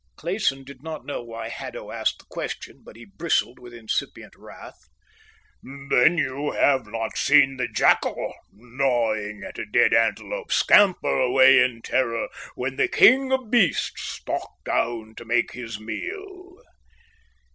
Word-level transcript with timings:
Clayson 0.15 0.63
did 0.63 0.81
not 0.81 1.05
know 1.05 1.21
why 1.21 1.49
Haddo 1.49 1.91
asked 1.91 2.17
the 2.17 2.25
question, 2.27 2.81
but 2.83 2.95
he 2.95 3.05
bristled 3.05 3.59
with 3.59 3.71
incipient 3.71 4.33
wrath. 4.35 4.87
"Then 5.61 6.17
you 6.17 6.53
have 6.53 6.87
not 6.87 7.15
seen 7.19 7.57
the 7.57 7.67
jackal, 7.67 8.33
gnawing 8.51 9.43
at 9.47 9.59
a 9.59 9.65
dead 9.67 9.93
antelope, 9.93 10.51
scamper 10.51 11.19
away 11.19 11.61
in 11.61 11.83
terror 11.83 12.29
when 12.55 12.77
the 12.77 12.87
King 12.87 13.31
of 13.31 13.51
Beasts 13.51 14.01
stalked 14.01 14.63
down 14.65 15.13
to 15.17 15.23
make 15.23 15.51
his 15.51 15.79
meal." 15.79 16.57